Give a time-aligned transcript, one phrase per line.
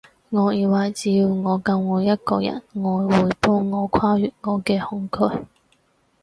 [0.31, 5.45] 我以為只要我夠愛一個人，愛會幫我跨越我嘅恐懼